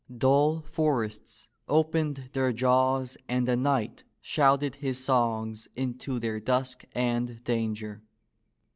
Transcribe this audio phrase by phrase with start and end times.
[0.17, 7.43] Dull forests opened their jaws and the knight shouted his songs into their dusk and
[7.43, 8.01] danger.